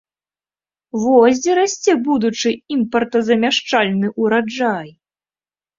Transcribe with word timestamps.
Вось 1.03 1.41
дзе 1.43 1.53
расце 1.59 1.91
будучы 2.07 2.49
імпартазамяшчальны 2.77 4.07
ўраджай! 4.25 4.89